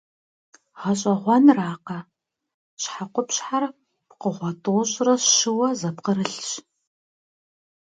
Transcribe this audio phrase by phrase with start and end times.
[0.79, 1.99] Гъэщӏэгъуэнракъэ,
[2.81, 3.63] щхьэкъупщхьэр
[4.09, 6.47] пкъыгъуэ тӏощӏрэ щыуэ зэпкърылъщ.